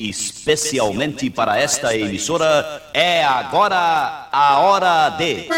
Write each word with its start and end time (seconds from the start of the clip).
especialmente 0.00 1.30
para 1.30 1.60
esta 1.60 1.94
emissora, 1.94 2.82
é 2.94 3.22
agora 3.22 4.28
a 4.32 4.58
hora 4.60 5.10
de. 5.10 5.48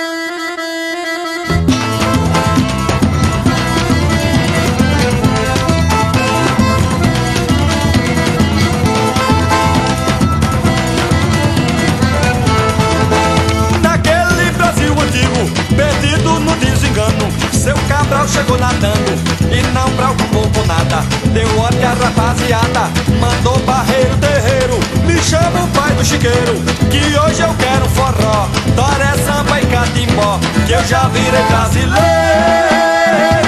Seu 17.62 17.76
Cabral 17.86 18.26
chegou 18.26 18.58
nadando 18.58 19.12
e 19.52 19.62
não 19.72 19.88
preocupou 19.92 20.50
com 20.50 20.66
nada. 20.66 21.04
Deu 21.32 21.46
ordem 21.60 21.84
à 21.84 21.94
rapaziada, 21.94 22.90
mandou 23.20 23.56
barreiro 23.60 24.16
terreiro. 24.16 24.80
Me 25.06 25.16
chama 25.22 25.62
o 25.62 25.68
pai 25.68 25.92
do 25.92 26.04
chiqueiro, 26.04 26.60
que 26.90 27.16
hoje 27.16 27.40
eu 27.40 27.54
quero 27.54 27.88
forró. 27.90 28.48
Toré, 28.74 29.16
samba 29.24 29.60
e 29.60 29.66
catimbó, 29.66 30.40
que 30.66 30.72
eu 30.72 30.84
já 30.84 31.06
virei 31.08 31.42
brasileiro. 31.44 33.41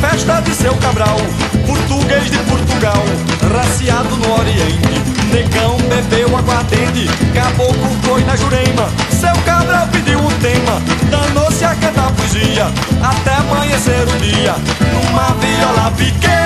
Festa 0.00 0.40
de 0.40 0.54
seu 0.54 0.74
Cabral. 0.76 1.16
Português 1.66 2.30
de 2.30 2.38
Portugal, 2.38 3.02
raciado 3.54 4.16
no 4.16 4.38
Oriente. 4.38 5.02
Negão 5.32 5.76
bebeu 5.88 6.36
aguardente, 6.36 7.08
caboclo 7.34 7.90
foi 8.02 8.22
na 8.24 8.36
Jurema. 8.36 8.88
Seu 9.10 9.34
Cabral 9.44 9.88
pediu 9.88 10.18
um 10.18 10.30
tema, 10.38 10.80
danou-se 11.10 11.64
a 11.64 11.74
cantar 11.74 12.12
poesia. 12.12 12.66
Até 13.02 13.34
amanhecer 13.34 14.06
o 14.08 14.18
dia, 14.18 14.54
numa 14.92 15.34
viola 15.40 15.90
pequena. 15.96 16.36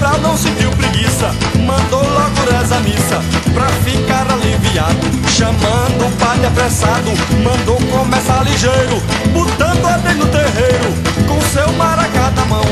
Cabral 0.00 0.18
não 0.22 0.36
sentiu 0.36 0.70
preguiça. 0.70 1.30
Mandou 1.66 2.02
logo 2.02 2.50
reza 2.50 2.80
missa 2.80 3.22
pra 3.52 3.66
ficar 3.84 4.26
aliviado. 4.32 4.96
Chamando 5.28 6.06
o 6.06 6.10
padre 6.16 6.46
apressado, 6.46 7.10
mandou 7.44 7.76
começar 7.90 8.42
ligeiro. 8.42 9.02
Botando 9.30 9.84
ordem 9.84 10.14
no 10.14 10.26
terreiro, 10.26 10.94
com 11.28 11.38
seu 11.52 11.70
maracá 11.74 12.30
na 12.30 12.44
mão. 12.46 12.64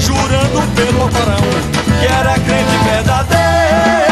Jurando 0.00 0.74
pelo 0.74 1.08
Corão 1.08 2.00
que 2.00 2.06
era 2.06 2.34
crente 2.34 2.76
verdadeiro. 2.84 4.11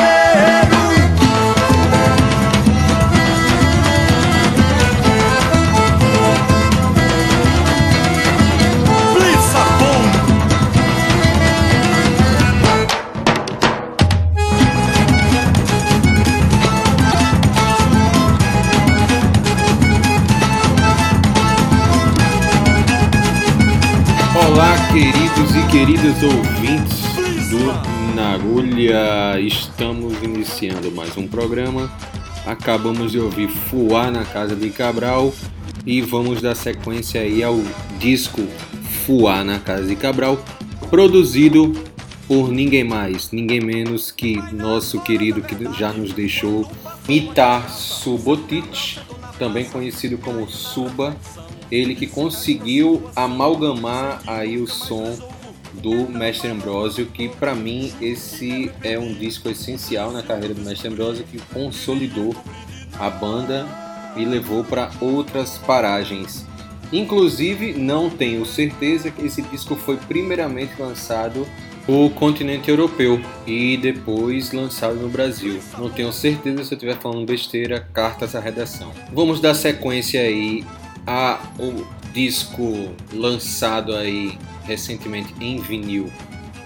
Queridos 25.81 26.23
ouvintes 26.23 27.49
do 27.49 28.15
Narulha. 28.15 29.41
Estamos 29.41 30.23
iniciando 30.23 30.93
mais 30.93 31.17
um 31.17 31.27
programa. 31.27 31.91
Acabamos 32.45 33.13
de 33.13 33.19
ouvir 33.19 33.49
Fuá 33.49 34.11
na 34.11 34.27
Casa 34.27 34.55
de 34.55 34.69
Cabral 34.69 35.33
e 35.87 36.03
vamos 36.03 36.43
dar 36.43 36.55
sequência 36.55 37.23
aí 37.23 37.43
ao 37.43 37.57
disco 37.99 38.47
Fuá 39.07 39.43
na 39.43 39.59
Casa 39.59 39.87
de 39.87 39.97
Cabral, 39.97 40.45
produzido 40.91 41.73
por 42.29 42.51
ninguém 42.51 42.85
mais, 42.85 43.33
ninguém 43.33 43.63
menos 43.63 44.11
que 44.11 44.37
nosso 44.53 45.01
querido 45.01 45.41
que 45.41 45.57
já 45.79 45.95
nos 45.95 46.13
deixou, 46.13 46.71
Mitar 47.09 47.71
Subotic, 47.71 48.99
também 49.39 49.65
conhecido 49.65 50.19
como 50.19 50.47
Suba, 50.47 51.17
ele 51.73 51.95
que 51.95 52.07
conseguiu 52.07 53.03
amalgamar 53.17 54.21
aí 54.27 54.59
o 54.59 54.67
som 54.67 55.30
do 55.75 56.09
Mestre 56.09 56.49
Ambrósio, 56.49 57.07
que 57.07 57.29
para 57.29 57.55
mim 57.55 57.93
esse 58.01 58.71
é 58.83 58.99
um 58.99 59.13
disco 59.13 59.49
essencial 59.49 60.13
na 60.13 60.23
carreira 60.23 60.55
do 60.55 60.63
Mestre 60.63 60.89
Ambrósio, 60.89 61.25
que 61.25 61.39
consolidou 61.53 62.35
a 62.99 63.09
banda 63.09 63.67
e 64.17 64.25
levou 64.25 64.65
para 64.65 64.91
outras 65.01 65.59
paragens. 65.59 66.45
Inclusive, 66.93 67.73
não 67.73 68.11
tenho 68.11 68.45
certeza 68.45 69.11
que 69.11 69.25
esse 69.25 69.43
disco 69.43 69.77
foi 69.77 69.97
primeiramente 69.97 70.73
lançado 70.81 71.47
no 71.87 72.11
continente 72.11 72.69
europeu 72.69 73.21
e 73.47 73.77
depois 73.77 74.53
lançado 74.53 74.97
no 74.97 75.09
Brasil. 75.09 75.61
Não 75.79 75.89
tenho 75.89 76.13
certeza 76.13 76.65
se 76.65 76.75
eu 76.75 76.77
estiver 76.77 76.97
falando 76.97 77.27
besteira, 77.27 77.81
cartas 77.93 78.35
à 78.35 78.41
redação. 78.41 78.93
Vamos 79.13 79.41
dar 79.41 79.55
sequência 79.55 80.21
aí 80.21 80.65
a 81.07 81.41
o 81.59 81.87
disco 82.13 82.91
lançado 83.13 83.95
aí 83.95 84.37
recentemente 84.71 85.35
em 85.41 85.59
vinil 85.59 86.09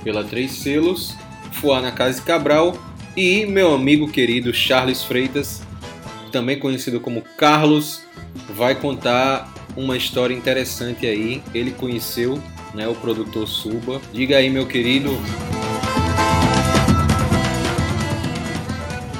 pela 0.03 0.23
Três 0.23 0.53
Selos, 0.53 1.15
Fuá 1.53 1.81
na 1.81 1.91
Casa 1.91 2.21
de 2.21 2.27
Cabral 2.27 2.77
e 3.17 3.47
meu 3.47 3.75
amigo 3.75 4.07
querido 4.09 4.53
Charles 4.53 5.03
Freitas, 5.03 5.63
também 6.31 6.59
conhecido 6.59 7.01
como 7.01 7.23
Carlos, 7.39 8.03
vai 8.55 8.75
contar 8.75 9.55
uma 9.75 9.97
história 9.97 10.35
interessante 10.35 11.07
aí. 11.07 11.43
Ele 11.55 11.71
conheceu 11.71 12.39
né, 12.75 12.87
o 12.87 12.95
produtor 12.95 13.49
Suba. 13.49 14.01
Diga 14.13 14.37
aí, 14.37 14.51
meu 14.51 14.67
querido. 14.67 15.11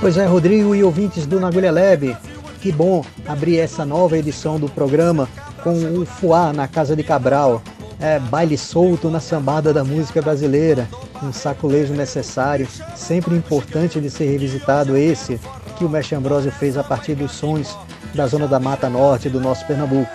Pois 0.01 0.19
é, 0.19 0.27
Rodrigo 0.27 0.75
e 0.75 0.85
ouvintes 0.85 1.25
do 1.25 1.41
Nagulha 1.41 1.73
Lab, 1.73 2.15
que 2.61 2.71
bom 2.71 3.03
abrir 3.27 3.59
essa 3.59 3.87
nova 3.87 4.19
edição 4.19 4.61
do 4.61 4.69
programa 4.69 5.27
com 5.63 5.73
o 5.99 6.05
Fuá 6.05 6.53
na 6.53 6.69
Casa 6.69 6.95
de 6.95 7.03
Cabral. 7.03 7.63
É, 8.01 8.19
baile 8.19 8.59
solto 8.59 9.09
na 9.09 9.21
sambada 9.21 9.73
da 9.73 9.85
música 9.85 10.21
brasileira, 10.21 10.89
um 11.23 11.33
saculejo 11.33 11.95
necessário, 11.95 12.67
sempre 12.97 13.35
importante 13.35 14.01
de 14.01 14.11
ser 14.11 14.31
revisitado 14.31 14.97
esse 14.97 15.41
que 15.77 15.85
o 15.85 15.89
Mestre 15.89 16.17
Ambrosio 16.17 16.53
fez 16.53 16.77
a 16.77 16.85
partir 16.85 17.15
dos 17.15 17.33
sons 17.33 17.77
da 18.15 18.27
zona 18.27 18.47
da 18.47 18.61
Mata 18.61 18.89
Norte 18.89 19.29
do 19.29 19.41
nosso 19.41 19.67
Pernambuco. 19.67 20.11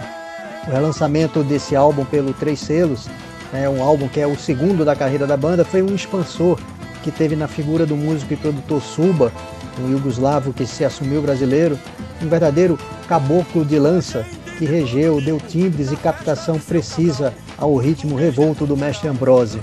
O 0.67 0.71
relançamento 0.71 1.43
desse 1.43 1.75
álbum 1.75 2.05
pelo 2.05 2.33
Três 2.33 2.59
Selos, 2.59 3.07
é 3.53 3.67
um 3.67 3.81
álbum 3.81 4.07
que 4.07 4.19
é 4.19 4.27
o 4.27 4.37
segundo 4.37 4.85
da 4.85 4.95
carreira 4.95 5.25
da 5.25 5.35
banda, 5.35 5.65
foi 5.65 5.81
um 5.81 5.95
expansor 5.95 6.59
que 7.01 7.11
teve 7.11 7.35
na 7.35 7.47
figura 7.47 7.85
do 7.85 7.95
músico 7.95 8.33
e 8.33 8.37
produtor 8.37 8.81
Suba, 8.81 9.31
um 9.79 9.89
iugoslavo 9.89 10.53
que 10.53 10.65
se 10.65 10.85
assumiu 10.85 11.21
brasileiro, 11.21 11.79
um 12.21 12.27
verdadeiro 12.27 12.77
caboclo 13.07 13.65
de 13.65 13.79
lança 13.79 14.25
que 14.59 14.65
regeu, 14.65 15.21
deu 15.21 15.39
timbres 15.39 15.89
e 15.89 15.95
captação 15.95 16.59
precisa 16.59 17.33
ao 17.57 17.77
ritmo 17.77 18.17
revolto 18.17 18.67
do 18.67 18.75
mestre 18.75 19.07
Ambrose. 19.07 19.57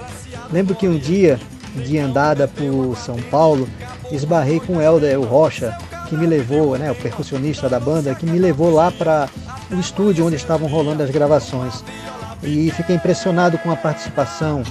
Lembro 0.50 0.74
que 0.74 0.88
um 0.88 0.96
dia, 0.96 1.38
de 1.76 1.98
andada 1.98 2.48
por 2.48 2.96
São 2.96 3.16
Paulo, 3.30 3.68
esbarrei 4.10 4.58
com 4.58 4.78
o 4.78 4.80
Helder 4.80 5.20
Rocha, 5.20 5.76
que 6.08 6.16
me 6.16 6.26
levou, 6.26 6.78
né, 6.78 6.90
o 6.90 6.94
percussionista 6.94 7.68
da 7.68 7.78
banda, 7.78 8.14
que 8.14 8.24
me 8.24 8.38
levou 8.38 8.72
lá 8.72 8.90
para 8.90 9.28
o 9.70 9.78
estúdio 9.78 10.26
onde 10.26 10.36
estavam 10.36 10.66
rolando 10.66 11.02
as 11.02 11.10
gravações. 11.10 11.84
E 12.42 12.70
fiquei 12.70 12.96
impressionado 12.96 13.58
com 13.58 13.70
a 13.70 13.76
participação 13.76 14.62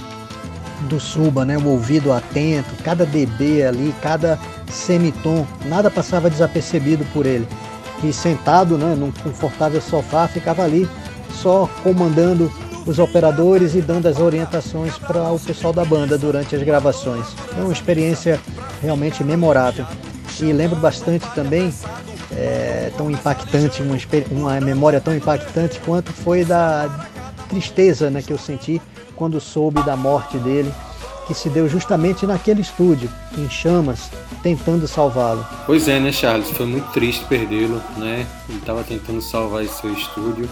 do 0.88 0.98
Suba, 0.98 1.44
né, 1.44 1.56
o 1.56 1.68
ouvido 1.68 2.12
atento, 2.12 2.82
cada 2.82 3.06
dB 3.06 3.64
ali, 3.64 3.94
cada 4.02 4.36
semitom, 4.68 5.46
nada 5.66 5.88
passava 5.88 6.28
desapercebido 6.28 7.04
por 7.12 7.26
ele. 7.26 7.46
Que 8.00 8.12
sentado, 8.12 8.76
né, 8.76 8.94
num 8.94 9.10
confortável 9.10 9.80
sofá, 9.80 10.28
ficava 10.28 10.62
ali 10.62 10.88
só 11.30 11.68
comandando 11.82 12.52
os 12.86 12.98
operadores 12.98 13.74
e 13.74 13.80
dando 13.80 14.06
as 14.06 14.20
orientações 14.20 14.96
para 14.96 15.32
o 15.32 15.40
pessoal 15.40 15.72
da 15.72 15.84
banda 15.84 16.16
durante 16.16 16.54
as 16.54 16.62
gravações. 16.62 17.26
É 17.58 17.60
uma 17.60 17.72
experiência 17.72 18.40
realmente 18.80 19.24
memorável. 19.24 19.84
E 20.40 20.52
lembro 20.52 20.76
bastante 20.76 21.26
também, 21.34 21.72
é, 22.32 22.92
tão 22.96 23.10
impactante, 23.10 23.82
uma, 23.82 23.96
uma 24.30 24.60
memória 24.60 25.00
tão 25.00 25.14
impactante 25.16 25.80
quanto 25.80 26.12
foi 26.12 26.44
da 26.44 27.08
tristeza 27.48 28.10
né, 28.10 28.22
que 28.22 28.32
eu 28.32 28.38
senti 28.38 28.80
quando 29.16 29.40
soube 29.40 29.82
da 29.82 29.96
morte 29.96 30.36
dele 30.38 30.72
que 31.26 31.34
se 31.34 31.48
deu 31.48 31.68
justamente 31.68 32.26
naquele 32.26 32.60
estúdio, 32.60 33.10
em 33.36 33.48
chamas, 33.50 34.10
tentando 34.42 34.86
salvá-lo. 34.86 35.44
Pois 35.66 35.88
é, 35.88 35.98
né, 35.98 36.12
Charles? 36.12 36.50
Foi 36.50 36.66
muito 36.66 36.90
triste 36.92 37.24
perdê-lo, 37.24 37.82
né? 37.96 38.26
Ele 38.48 38.58
estava 38.58 38.84
tentando 38.84 39.20
salvar 39.20 39.64
esse 39.64 39.80
seu 39.80 39.92
estúdio 39.92 40.48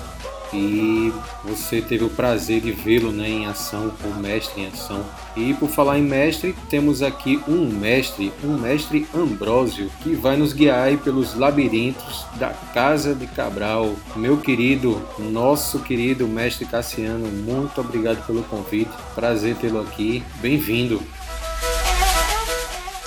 e 0.54 1.12
você 1.44 1.82
teve 1.82 2.04
o 2.04 2.10
prazer 2.10 2.60
de 2.60 2.70
vê-lo 2.70 3.10
né, 3.10 3.28
em 3.28 3.46
ação, 3.46 3.92
o 4.04 4.20
mestre 4.20 4.62
em 4.62 4.66
ação. 4.68 5.04
E 5.36 5.52
por 5.54 5.68
falar 5.68 5.98
em 5.98 6.02
mestre, 6.02 6.54
temos 6.70 7.02
aqui 7.02 7.40
um 7.48 7.66
mestre, 7.66 8.32
um 8.42 8.56
mestre 8.56 9.06
Ambrósio, 9.14 9.90
que 10.00 10.14
vai 10.14 10.36
nos 10.36 10.52
guiar 10.52 10.96
pelos 10.98 11.34
labirintos 11.34 12.24
da 12.36 12.50
Casa 12.72 13.14
de 13.14 13.26
Cabral. 13.26 13.94
Meu 14.14 14.36
querido, 14.36 15.02
nosso 15.18 15.80
querido 15.80 16.28
mestre 16.28 16.64
Cassiano, 16.64 17.26
muito 17.26 17.80
obrigado 17.80 18.24
pelo 18.26 18.42
convite, 18.44 18.90
prazer 19.14 19.56
tê-lo 19.56 19.80
aqui, 19.80 20.22
bem-vindo. 20.40 21.02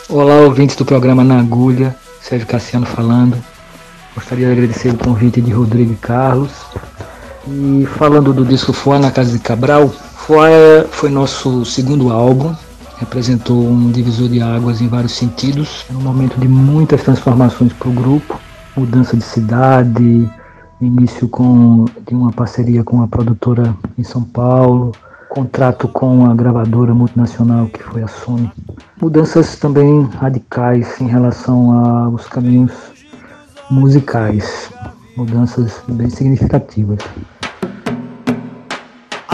Olá, 0.09 0.41
ouvintes 0.41 0.75
do 0.75 0.85
programa 0.85 1.23
Na 1.23 1.39
Agulha, 1.39 1.95
Sérgio 2.21 2.47
Cassiano 2.47 2.85
falando. 2.85 3.41
Gostaria 4.15 4.47
de 4.47 4.51
agradecer 4.53 4.89
o 4.89 4.97
convite 4.97 5.39
de 5.41 5.51
Rodrigo 5.51 5.93
e 5.93 5.97
Carlos 5.97 6.51
e 7.49 7.85
falando 7.85 8.33
do 8.33 8.43
disco 8.43 8.73
Foa 8.73 8.99
na 8.99 9.09
Casa 9.09 9.31
de 9.31 9.39
Cabral, 9.39 9.87
Foa 9.87 10.49
foi 10.91 11.09
nosso 11.09 11.63
segundo 11.65 12.11
álbum, 12.11 12.53
representou 12.97 13.65
um 13.65 13.89
divisor 13.91 14.27
de 14.27 14.41
águas 14.41 14.81
em 14.81 14.87
vários 14.87 15.13
sentidos, 15.13 15.85
um 15.89 16.01
momento 16.01 16.37
de 16.39 16.47
muitas 16.47 17.03
transformações 17.03 17.71
para 17.71 17.87
o 17.87 17.93
grupo, 17.93 18.39
mudança 18.75 19.15
de 19.15 19.23
cidade, 19.23 20.29
início 20.81 21.27
com, 21.29 21.85
de 22.05 22.13
uma 22.13 22.31
parceria 22.31 22.83
com 22.83 23.01
a 23.01 23.07
produtora 23.07 23.73
em 23.97 24.03
São 24.03 24.23
Paulo, 24.23 24.91
contrato 25.29 25.87
com 25.87 26.25
a 26.25 26.35
gravadora 26.35 26.93
multinacional 26.93 27.67
que 27.67 27.81
foi 27.81 28.03
a 28.03 28.07
Sony. 28.07 28.51
Mudanças 29.01 29.55
também 29.55 30.03
radicais 30.19 30.99
em 30.99 31.07
relação 31.07 31.71
aos 31.71 32.27
caminhos 32.27 32.73
musicais, 33.69 34.69
mudanças 35.15 35.81
bem 35.87 36.09
significativas. 36.09 36.99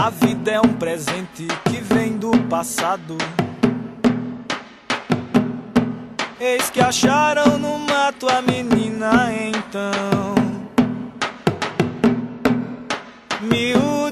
A 0.04 0.10
vida 0.10 0.50
é 0.50 0.60
um 0.60 0.74
presente 0.74 1.46
que 1.64 1.80
vem 1.80 2.18
do 2.18 2.30
passado. 2.50 3.16
Eis 6.38 6.68
que 6.68 6.78
acharam 6.78 7.56
no 7.56 7.78
mato 7.78 8.28
a 8.28 8.42
menina 8.42 9.32
então. 9.32 10.34
Miudinha, 13.40 14.03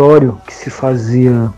repertório 0.00 0.38
que 0.46 0.54
se 0.54 0.70
fazia 0.70 1.50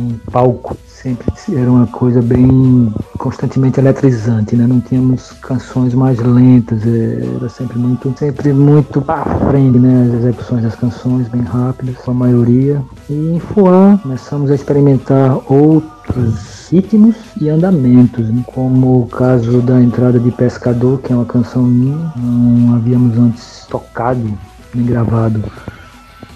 em 0.00 0.18
palco, 0.30 0.76
sempre 0.86 1.26
era 1.54 1.70
uma 1.70 1.86
coisa 1.86 2.22
bem 2.22 2.92
constantemente 3.18 3.78
eletrizante, 3.78 4.56
né? 4.56 4.66
Não 4.66 4.80
tínhamos 4.80 5.32
canções 5.32 5.92
mais 5.92 6.18
lentas, 6.18 6.82
é, 6.86 7.22
era 7.36 7.48
sempre 7.50 7.78
muito, 7.78 8.12
sempre 8.16 8.52
muito 8.54 9.02
para 9.02 9.24
frente, 9.50 9.78
né? 9.78 10.08
As 10.08 10.14
execuções 10.20 10.62
das 10.62 10.74
canções 10.74 11.28
bem 11.28 11.42
rápidas, 11.42 11.96
a 12.08 12.14
maioria. 12.14 12.82
E 13.10 13.34
em 13.34 13.38
Fuan 13.38 13.98
começamos 13.98 14.50
a 14.50 14.54
experimentar 14.54 15.38
outros 15.52 16.70
ritmos 16.70 17.16
e 17.38 17.50
andamentos, 17.50 18.26
né? 18.30 18.42
como 18.46 19.02
o 19.02 19.06
caso 19.06 19.60
da 19.60 19.80
entrada 19.82 20.18
de 20.18 20.30
Pescador, 20.30 20.98
que 21.02 21.12
é 21.12 21.16
uma 21.16 21.26
canção 21.26 21.62
minha, 21.62 22.12
não 22.16 22.74
havíamos 22.74 23.18
antes 23.18 23.66
tocado 23.68 24.26
nem 24.74 24.86
gravado 24.86 25.44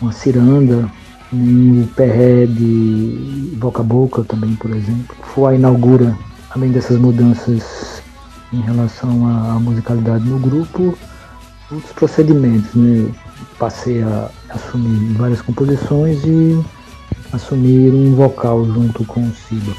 uma 0.01 0.13
ciranda, 0.13 0.91
nem 1.33 1.83
o 1.83 1.87
perré 1.89 2.47
de 2.47 3.55
boca 3.57 3.81
a 3.81 3.85
boca 3.85 4.25
também, 4.25 4.55
por 4.57 4.71
exemplo. 4.71 5.17
Foi 5.35 5.55
a 5.55 5.57
inaugura, 5.57 6.17
além 6.51 6.71
dessas 6.71 6.99
mudanças 6.99 8.03
em 8.53 8.61
relação 8.61 9.27
à 9.27 9.59
musicalidade 9.59 10.25
no 10.25 10.39
grupo, 10.39 10.97
outros 11.71 11.93
procedimentos, 11.93 12.75
né? 12.75 13.13
Passei 13.59 14.03
a 14.03 14.31
assumir 14.51 15.15
várias 15.15 15.41
composições 15.43 16.23
e 16.25 16.63
assumir 17.33 17.93
um 17.93 18.15
vocal 18.15 18.65
junto 18.67 19.05
com 19.05 19.21
o 19.21 19.33
Siba. 19.35 19.73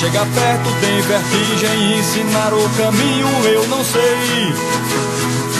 Chegar 0.00 0.26
perto 0.34 0.70
tem 0.80 1.02
vertigem 1.02 1.98
Ensinar 1.98 2.54
o 2.54 2.68
caminho 2.70 3.28
eu 3.44 3.68
não 3.68 3.84
sei. 3.84 4.54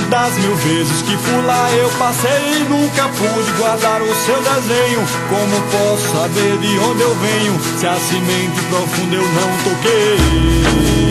Das 0.09 0.35
mil 0.39 0.57
vezes 0.57 1.03
que 1.03 1.15
por 1.15 1.45
lá 1.45 1.71
eu 1.73 1.91
passei 1.91 2.65
Nunca 2.67 3.07
pude 3.09 3.53
guardar 3.59 4.01
o 4.01 4.15
seu 4.15 4.41
desenho. 4.43 5.07
Como 5.29 5.61
posso 5.71 6.11
saber 6.17 6.57
de 6.59 6.79
onde 6.79 7.03
eu 7.03 7.15
venho? 7.17 7.61
Se 7.79 7.87
a 7.87 7.97
semente 7.97 8.61
profunda 8.71 9.15
eu 9.15 9.29
não 9.29 9.51
toquei. 9.65 11.11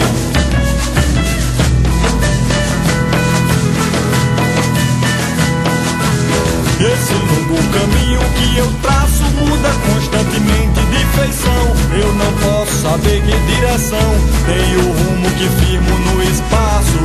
Esse 6.80 7.14
longo 7.14 7.58
caminho 7.74 8.20
que 8.36 8.58
eu 8.58 8.74
traço 8.82 9.24
muda 9.36 9.70
constantemente 9.86 10.80
de 10.80 11.06
feição. 11.18 11.76
Eu 11.92 12.14
não 12.14 12.39
saber 12.80 13.22
que 13.22 13.56
direção 13.56 14.10
tem 14.46 14.78
o 14.78 14.92
rumo 14.92 15.30
que 15.32 15.48
firmo 15.60 16.00
no 16.00 16.24
espaço. 16.24 17.00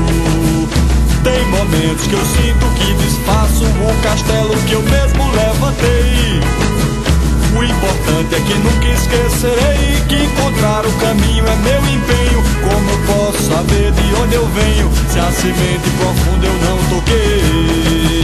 Tem 1.25 1.45
momentos 1.47 2.07
que 2.07 2.13
eu 2.13 2.25
sinto 2.25 2.67
que 2.77 2.95
desfaço 2.95 3.65
o 3.65 4.03
castelo 4.03 4.55
que 4.67 4.73
eu 4.75 4.83
mesmo 4.83 5.31
levantei. 5.33 6.41
O 7.59 7.65
importante 7.65 8.35
é 8.35 8.41
que 8.41 8.55
nunca 8.55 8.89
esquecerei 8.89 10.01
que 10.09 10.17
encontrar 10.25 10.87
o 10.87 10.93
caminho 10.95 11.45
é 11.47 11.57
meu 11.57 11.81
empenho. 11.81 12.43
Como 12.63 12.99
posso 13.07 13.43
saber 13.43 13.91
de 13.93 14.15
onde 14.23 14.35
eu 14.35 14.47
venho 14.49 14.91
se 15.11 15.19
a 15.19 15.33
semente 15.33 15.91
profunda 15.99 16.47
eu 16.47 16.55
não 16.69 16.79
toquei? 16.89 18.15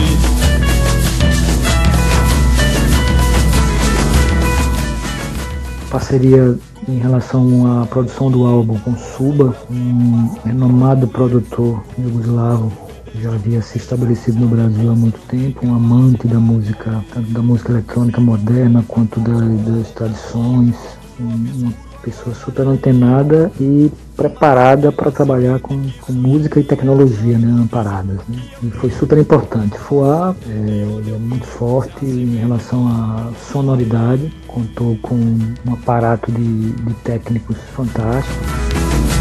parceria 5.91 6.57
em 6.91 6.99
relação 6.99 7.81
à 7.81 7.87
produção 7.87 8.31
do 8.31 8.45
álbum 8.45 8.79
com 8.81 8.97
Suba, 8.97 9.55
um 9.71 10.35
renomado 10.45 11.07
produtor 11.07 11.83
jugoslavo 11.99 12.73
que 13.07 13.23
já 13.23 13.33
havia 13.33 13.63
se 13.63 13.79
estabelecido 13.79 14.41
no 14.41 14.49
Brasil 14.49 14.91
há 14.91 14.95
muito 14.95 15.19
tempo, 15.27 15.67
um 15.67 15.75
amante 15.75 16.27
da 16.27 16.39
música, 16.39 17.05
tanto 17.13 17.31
da 17.31 17.43
música 17.43 17.73
eletrônica 17.73 18.21
moderna 18.21 18.85
quanto 18.87 19.21
das, 19.21 19.61
das 19.67 19.91
tradições, 19.93 20.77
uma 21.19 21.73
pessoa 22.03 22.35
super 22.35 22.67
antenada 22.67 23.51
e 23.61 23.91
preparada 24.17 24.93
para 24.93 25.11
trabalhar 25.11 25.59
com, 25.61 25.81
com, 26.01 26.13
música 26.13 26.61
e 26.61 26.65
tecnologia 26.65 27.39
né, 27.39 27.63
amparadas. 27.63 28.19
Né? 28.29 28.43
E 28.63 28.71
foi 28.71 28.91
super 28.91 29.19
importante. 29.19 29.79
Fuá 29.79 30.35
é, 30.47 31.13
é 31.15 31.19
muito 31.19 31.47
forte 31.47 32.05
em 32.05 32.37
relação 32.37 32.87
à 32.87 33.31
sonoridade, 33.51 34.33
contou 34.47 34.97
com 35.03 35.15
um 35.15 35.73
aparato 35.73 36.31
de, 36.31 36.73
de 36.73 36.95
técnicos 37.05 37.57
fantásticos. 37.75 38.37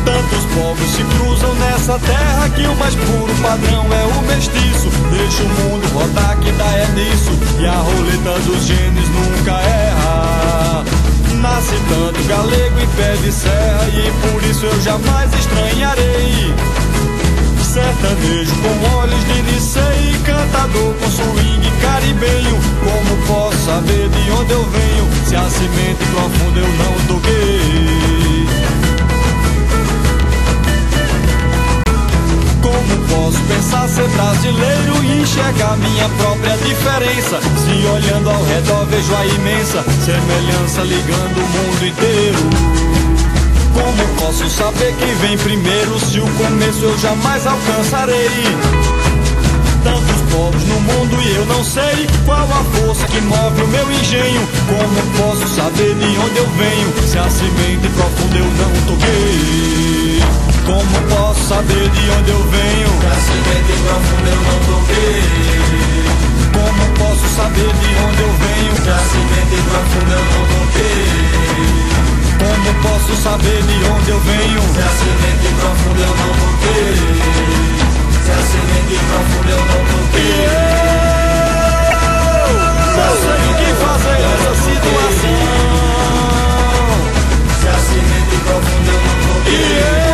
Tantos 0.06 0.46
povos 0.56 0.90
se 0.90 1.04
cruzam 1.04 1.54
nessa 1.56 2.00
terra 2.00 2.50
que 2.50 2.66
o 2.66 2.76
mais 2.76 2.96
puro 2.96 3.34
padrão 3.42 3.86
é 3.94 4.06
o 4.06 4.22
mestiço. 4.24 4.90
Deixa 5.12 5.44
o 5.44 5.48
mundo 5.48 5.88
rodar 5.94 6.40
que 6.40 6.52
dá 6.54 6.66
é 6.66 6.88
nisso. 6.94 7.32
E 7.60 7.66
a 7.66 7.76
roleta 7.76 8.40
dos 8.40 8.64
genes 8.66 9.10
nunca 9.10 9.62
erra. 9.62 10.99
Nasce 11.42 11.76
tanto 11.88 12.22
galego 12.28 12.80
em 12.80 12.88
pé 12.98 13.14
de 13.22 13.32
serra 13.32 13.88
e 13.88 14.12
por 14.28 14.44
isso 14.44 14.66
eu 14.66 14.82
jamais 14.82 15.34
estranharei. 15.34 16.54
Sertanejo 17.64 18.56
com 18.62 18.98
olhos 18.98 19.24
de 19.26 19.42
Nicei, 19.44 20.20
cantador 20.26 20.94
com 20.96 21.10
swing 21.10 21.72
caribenho. 21.82 22.60
Como 22.84 23.28
posso 23.28 23.58
saber 23.66 24.10
de 24.10 24.32
onde 24.32 24.52
eu 24.52 24.64
venho 24.66 25.10
se 25.26 25.36
a 25.36 25.50
semente 25.50 26.04
profunda 26.12 26.60
eu 26.60 26.68
não 26.68 27.08
toquei? 27.08 28.19
Como 32.70 33.08
posso 33.08 33.42
pensar 33.46 33.90
ser 33.90 34.08
brasileiro 34.10 35.04
e 35.04 35.22
enxergar 35.22 35.76
minha 35.78 36.08
própria 36.10 36.56
diferença? 36.58 37.40
Se 37.42 37.88
olhando 37.88 38.30
ao 38.30 38.44
redor 38.46 38.86
vejo 38.86 39.16
a 39.16 39.26
imensa 39.26 39.84
semelhança 40.06 40.82
ligando 40.84 41.38
o 41.38 41.50
mundo 41.50 41.88
inteiro. 41.88 42.40
Como 43.74 44.08
posso 44.20 44.48
saber 44.50 44.94
quem 45.00 45.16
vem 45.16 45.38
primeiro 45.38 46.00
se 46.00 46.20
o 46.20 46.28
começo 46.28 46.84
eu 46.84 46.98
jamais 47.00 47.48
alcançarei? 47.48 48.30
Tantos 49.84 50.22
povos 50.32 50.64
no 50.66 50.80
mundo 50.82 51.22
e 51.24 51.36
eu 51.38 51.46
não 51.48 51.64
sei 51.64 52.08
qual 52.26 52.44
a 52.44 52.64
força 52.78 53.08
que 53.08 53.22
move 53.22 53.62
o 53.64 53.68
meu 53.68 53.92
engenho. 53.92 54.48
Como 54.68 55.18
posso 55.18 55.48
saber 55.56 55.96
de 55.96 56.20
onde 56.20 56.38
eu 56.38 56.48
venho 56.58 57.08
se 57.08 57.18
a 57.18 57.30
semente 57.30 57.90
profunda 57.96 58.38
eu 58.38 58.46
não 58.46 58.72
toquei? 58.86 59.89
Como 60.70 60.86
posso 61.10 61.48
saber 61.48 61.90
de 61.90 62.12
onde 62.12 62.30
eu 62.30 62.44
venho? 62.44 62.90
Da 63.02 63.16
semente 63.26 63.74
profunda 63.82 64.30
eu 64.30 64.42
não 64.46 64.60
toquei. 64.70 65.26
Como 66.54 66.84
posso 66.94 67.28
saber 67.36 67.74
de 67.74 67.90
onde 68.06 68.22
eu 68.22 68.30
venho? 68.38 68.74
Da 68.86 69.00
semente 69.00 69.58
profunda 69.66 70.14
eu 70.14 70.26
não 70.30 70.46
toquei. 70.54 71.10
Como 72.38 72.70
posso 72.84 73.14
saber 73.24 73.64
de 73.64 73.78
onde 73.84 74.10
eu 74.12 74.20
venho? 74.20 74.62
Se 74.62 74.80
a 74.80 74.90
semente 74.94 75.50
profunda 75.58 76.02
eu 76.06 76.14
não 76.22 76.34
toquei. 76.38 76.94
Se 78.22 78.30
a 78.30 78.42
semente 78.46 78.94
profunda 79.10 79.50
eu 79.50 79.64
não 79.66 79.82
toquei. 79.90 80.38
Eu 82.94 83.14
sei 83.18 83.42
o 83.42 83.54
que 83.58 83.70
fazer 83.74 84.22
nessa 84.22 84.54
situação. 84.54 85.34
Se 87.60 87.68
a 87.68 87.78
semente 87.90 88.38
profunda 88.46 88.92
eu 88.92 89.00
não 89.02 89.16
toquei. 89.34 90.09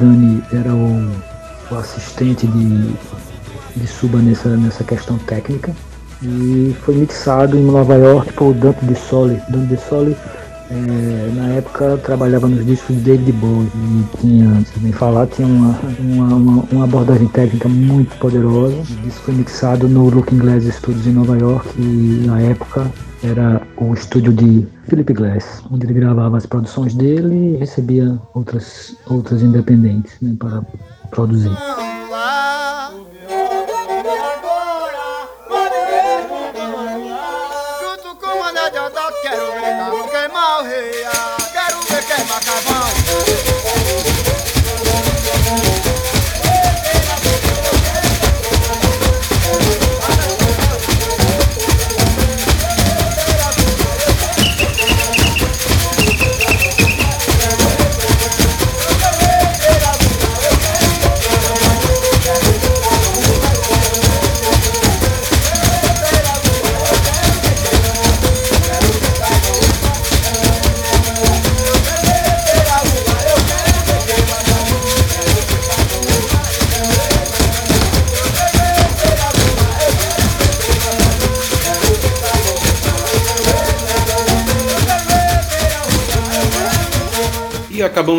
Dani 0.00 0.42
era 0.52 0.72
o, 0.72 1.10
o 1.70 1.74
assistente 1.76 2.46
de, 2.46 2.94
de 3.76 3.86
Suba 3.86 4.18
nessa, 4.18 4.56
nessa 4.56 4.82
questão 4.82 5.18
técnica 5.18 5.72
e 6.22 6.74
foi 6.82 6.96
mixado 6.96 7.56
em 7.56 7.62
Nova 7.62 7.94
York 7.94 8.32
por 8.32 8.54
Dante 8.54 8.84
de 8.84 8.94
Soli. 8.94 9.40
Dante 9.50 9.74
de 9.74 9.80
Soli 9.88 10.16
é, 10.70 11.32
na 11.34 11.48
época 11.54 11.98
trabalhava 11.98 12.48
nos 12.48 12.64
discos 12.64 12.96
de 12.96 13.02
David 13.02 13.30
e 13.30 14.16
tinha, 14.18 14.64
se 14.64 14.78
bem 14.78 14.92
falar, 14.92 15.26
tinha 15.26 15.48
uma, 15.48 15.78
uma, 15.98 16.34
uma, 16.34 16.64
uma, 16.72 16.84
abordagem 16.84 17.28
técnica 17.28 17.68
muito 17.68 18.16
poderosa. 18.18 18.76
O 18.76 18.96
disco 19.02 19.20
foi 19.24 19.34
mixado 19.34 19.88
no 19.88 20.08
Looking 20.08 20.38
Glass 20.38 20.64
Studios 20.64 21.06
em 21.06 21.12
Nova 21.12 21.36
York 21.36 21.68
e 21.78 22.24
na 22.26 22.40
época 22.40 22.90
era 23.22 23.60
o 23.76 23.92
estúdio 23.92 24.32
de 24.32 24.66
Philip 24.88 25.12
Glass, 25.12 25.62
onde 25.70 25.86
ele 25.86 25.94
gravava 25.94 26.36
as 26.36 26.46
produções 26.46 26.94
dele 26.94 27.54
e 27.54 27.56
recebia 27.56 28.18
outras, 28.34 28.96
outras 29.06 29.42
independentes 29.42 30.14
né, 30.20 30.34
para 30.38 30.62
produzir. 31.10 31.50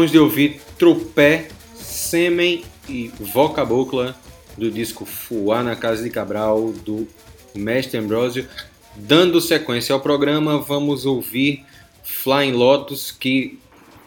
Acabamos 0.01 0.11
de 0.11 0.17
ouvir 0.17 0.59
Tropé, 0.79 1.49
Sêmen 1.75 2.63
e 2.89 3.11
Vocabocla 3.19 4.15
do 4.57 4.71
disco 4.71 5.05
Fuá 5.05 5.61
na 5.61 5.75
Casa 5.75 6.03
de 6.03 6.09
Cabral 6.09 6.73
do 6.83 7.07
Mestre 7.53 7.99
Ambrosio. 7.99 8.47
Dando 8.95 9.39
sequência 9.39 9.93
ao 9.93 9.99
programa, 9.99 10.57
vamos 10.57 11.05
ouvir 11.05 11.63
Flying 12.03 12.53
Lotus, 12.53 13.11
que 13.11 13.59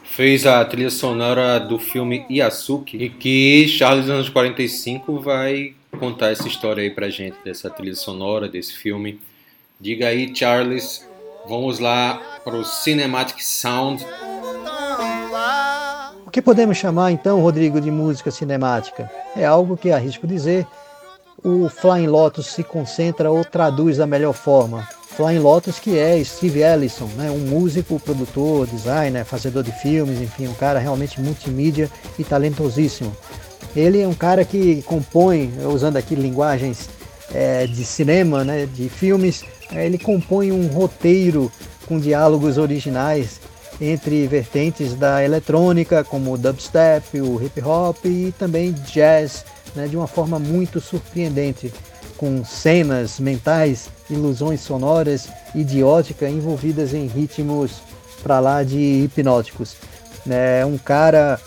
fez 0.03 0.47
a 0.47 0.65
trilha 0.65 0.91
sonora 0.91 1.61
do 1.61 1.79
filme 1.79 2.27
Yasuki 2.29 2.97
e 2.97 3.09
que 3.09 3.69
Charles 3.69 4.09
anos 4.09 4.29
45 4.29 5.21
vai 5.21 5.75
contar 5.99 6.31
essa 6.31 6.49
história 6.49 6.83
aí 6.83 6.91
pra 6.91 7.09
gente 7.09 7.37
dessa 7.45 7.71
trilha 7.71 7.95
sonora 7.95 8.49
desse 8.49 8.73
filme. 8.73 9.21
Diga 9.81 10.09
aí, 10.09 10.35
Charles, 10.35 11.07
vamos 11.49 11.79
lá 11.79 12.15
para 12.45 12.57
o 12.57 12.65
Cinematic 12.65 13.41
Sound. 13.41 14.05
Que 16.35 16.43
podemos 16.43 16.77
chamar 16.77 17.13
então, 17.13 17.41
Rodrigo, 17.41 17.81
de 17.81 17.93
música 17.93 18.29
cinemática? 18.29 19.09
É 19.37 19.45
algo 19.45 19.77
que 19.77 19.93
arrisco 19.93 20.27
dizer 20.27 20.67
o 21.45 21.69
Flying 21.69 22.09
Lotus 22.09 22.47
se 22.49 22.65
concentra 22.65 23.31
ou 23.31 23.45
traduz 23.45 23.99
da 23.99 24.05
melhor 24.05 24.33
forma. 24.33 24.83
Flying 25.11 25.39
Lotus, 25.39 25.79
que 25.79 25.97
é 25.97 26.21
Steve 26.25 26.61
Ellison, 26.61 27.09
né? 27.17 27.31
um 27.31 27.39
músico, 27.39 28.01
produtor, 28.01 28.67
designer, 28.67 29.25
fazedor 29.25 29.63
de 29.63 29.71
filmes, 29.81 30.21
enfim, 30.21 30.49
um 30.49 30.55
cara 30.55 30.81
realmente 30.81 31.21
multimídia 31.21 31.89
e 32.19 32.25
talentosíssimo. 32.25 33.17
Ele 33.77 34.01
é 34.01 34.09
um 34.09 34.13
cara 34.13 34.45
que 34.45 34.83
compõe, 34.83 35.53
usando 35.73 35.99
aqui 35.99 36.17
linguagens 36.17 36.91
é, 37.33 37.65
de 37.69 37.85
cinema, 37.85 38.43
né, 38.43 38.67
de 38.67 38.89
filmes, 38.89 39.45
é, 39.73 39.87
ele 39.87 39.99
compõe 39.99 40.51
um 40.51 40.67
roteiro 40.67 41.49
com 41.87 42.01
diálogos 42.01 42.59
originais 42.59 43.39
entre 43.81 44.27
vertentes 44.27 44.95
da 44.95 45.25
eletrônica, 45.25 46.05
como 46.05 46.33
o 46.33 46.39
dubstep, 46.39 47.21
o 47.21 47.43
hip 47.43 47.61
hop 47.63 48.05
e 48.05 48.33
também 48.39 48.73
jazz, 48.73 49.45
né, 49.75 49.87
de 49.87 49.97
uma 49.97 50.07
forma 50.07 50.39
muito 50.39 50.81
surpreendente, 50.81 51.73
com 52.17 52.45
cenas 52.45 53.19
mentais, 53.19 53.89
ilusões 54.09 54.61
sonoras, 54.61 55.29
idiótica 55.55 56.29
envolvidas 56.29 56.95
em 56.95 57.07
ritmos 57.07 57.83
para 58.23 58.39
lá 58.39 58.63
de 58.63 58.79
hipnóticos. 58.79 59.77
É 60.29 60.65
um 60.65 60.79
cara 60.79 61.41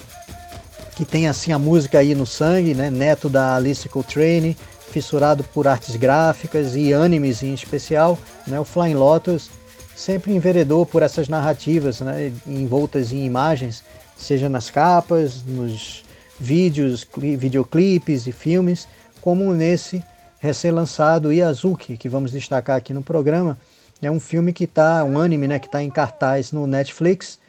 que 0.95 1.05
tem 1.05 1.27
assim 1.27 1.51
a 1.51 1.59
música 1.59 1.99
aí 1.99 2.13
no 2.13 2.25
sangue, 2.25 2.73
né, 2.73 2.89
neto 2.89 3.29
da 3.29 3.55
Alice 3.55 3.87
Coltrane, 3.87 4.57
fissurado 4.91 5.43
por 5.43 5.67
artes 5.67 5.95
gráficas 5.95 6.75
e 6.75 6.93
animes 6.93 7.43
em 7.43 7.53
especial, 7.53 8.17
né, 8.45 8.59
o 8.59 8.65
Flying 8.65 8.95
Lotus 8.95 9.49
sempre 9.97 10.31
enveredou 10.31 10.85
por 10.85 11.01
essas 11.01 11.27
narrativas 11.27 12.01
né, 12.01 12.31
envoltas 12.45 13.11
em 13.11 13.25
imagens, 13.25 13.83
seja 14.15 14.47
nas 14.47 14.69
capas, 14.69 15.43
nos 15.43 16.05
vídeos, 16.39 17.05
videoclipes 17.17 18.27
e 18.27 18.31
filmes, 18.31 18.87
como 19.19 19.51
nesse 19.55 20.03
recém-lançado 20.39 21.33
Yazuki, 21.33 21.97
que 21.97 22.07
vamos 22.07 22.31
destacar 22.31 22.77
aqui 22.77 22.93
no 22.93 23.01
programa. 23.01 23.57
É 23.99 24.11
um 24.11 24.19
filme 24.19 24.53
que 24.53 24.65
está, 24.65 25.03
um 25.03 25.19
anime 25.19 25.47
né, 25.47 25.57
que 25.57 25.65
está 25.65 25.81
em 25.81 25.89
cartaz 25.89 26.51
no 26.51 26.67
Netflix, 26.67 27.39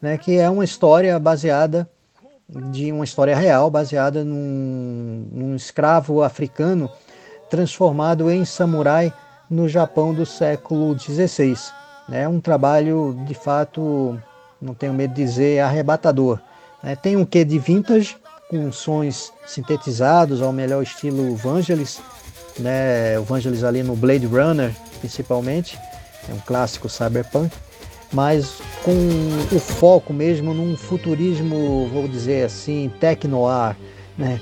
né, 0.00 0.18
que 0.18 0.36
é 0.36 0.50
uma 0.50 0.62
história 0.62 1.18
baseada 1.18 1.88
de 2.70 2.92
uma 2.92 3.06
história 3.06 3.34
real, 3.34 3.70
baseada 3.70 4.22
num, 4.22 5.26
num 5.32 5.56
escravo 5.56 6.22
africano 6.22 6.90
transformado 7.48 8.30
em 8.30 8.44
samurai 8.44 9.10
no 9.48 9.66
Japão 9.70 10.12
do 10.12 10.26
século 10.26 10.98
XVI. 10.98 11.56
É 12.10 12.28
um 12.28 12.40
trabalho, 12.40 13.16
de 13.26 13.34
fato, 13.34 14.18
não 14.60 14.74
tenho 14.74 14.92
medo 14.92 15.14
de 15.14 15.24
dizer, 15.24 15.60
arrebatador. 15.60 16.38
É, 16.82 16.94
tem 16.94 17.16
um 17.16 17.24
quê 17.24 17.44
de 17.44 17.58
vintage, 17.58 18.16
com 18.48 18.70
sons 18.70 19.32
sintetizados 19.46 20.42
ao 20.42 20.52
melhor 20.52 20.82
estilo 20.82 21.34
Vangelis, 21.34 22.00
né? 22.58 23.18
O 23.18 23.22
Vangelis 23.22 23.64
ali 23.64 23.82
no 23.82 23.96
Blade 23.96 24.26
Runner, 24.26 24.70
principalmente, 25.00 25.78
é 26.28 26.32
um 26.32 26.40
clássico 26.40 26.88
cyberpunk, 26.88 27.54
mas 28.12 28.58
com 28.84 28.92
o 29.54 29.58
foco 29.58 30.12
mesmo 30.12 30.54
num 30.54 30.76
futurismo, 30.76 31.88
vou 31.88 32.06
dizer 32.06 32.44
assim, 32.44 32.92
technoir, 33.00 33.76
né? 34.16 34.40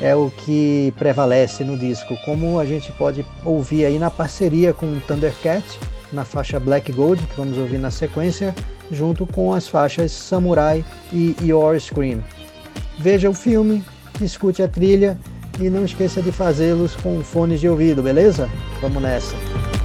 É 0.00 0.14
o 0.14 0.30
que 0.30 0.94
prevalece 0.96 1.64
no 1.64 1.76
disco, 1.76 2.16
como 2.24 2.60
a 2.60 2.64
gente 2.64 2.92
pode 2.92 3.26
ouvir 3.44 3.84
aí 3.84 3.98
na 3.98 4.10
parceria 4.10 4.72
com 4.72 4.86
o 4.86 5.00
Thundercat, 5.00 5.64
na 6.12 6.24
faixa 6.24 6.58
Black 6.58 6.92
Gold, 6.92 7.22
que 7.26 7.36
vamos 7.36 7.56
ouvir 7.58 7.78
na 7.78 7.90
sequência, 7.90 8.54
junto 8.90 9.26
com 9.26 9.52
as 9.52 9.68
faixas 9.68 10.12
Samurai 10.12 10.84
e 11.12 11.36
Your 11.42 11.78
Scream. 11.78 12.22
Veja 12.98 13.28
o 13.28 13.34
filme, 13.34 13.84
escute 14.20 14.62
a 14.62 14.68
trilha 14.68 15.18
e 15.60 15.68
não 15.68 15.84
esqueça 15.84 16.22
de 16.22 16.32
fazê-los 16.32 16.94
com 16.96 17.22
fones 17.22 17.60
de 17.60 17.68
ouvido, 17.68 18.02
beleza? 18.02 18.48
Vamos 18.80 19.02
nessa! 19.02 19.77